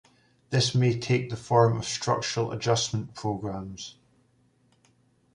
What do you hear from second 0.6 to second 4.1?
may take the form of structural adjustment programs.